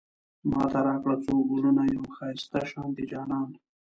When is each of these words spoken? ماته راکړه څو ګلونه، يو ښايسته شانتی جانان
ماته 0.51 0.79
راکړه 0.87 1.15
څو 1.25 1.33
ګلونه، 1.49 1.83
يو 1.95 2.03
ښايسته 2.15 2.59
شانتی 2.71 3.03
جانان 3.11 3.49